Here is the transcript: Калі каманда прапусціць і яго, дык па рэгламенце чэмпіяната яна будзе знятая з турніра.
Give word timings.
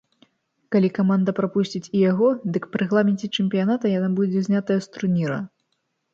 Калі 0.75 0.89
каманда 0.97 1.35
прапусціць 1.39 1.89
і 1.89 1.97
яго, 2.11 2.31
дык 2.57 2.63
па 2.73 2.81
рэгламенце 2.83 3.31
чэмпіяната 3.37 3.93
яна 3.97 4.09
будзе 4.19 4.39
знятая 4.49 4.79
з 4.89 4.93
турніра. 4.99 5.39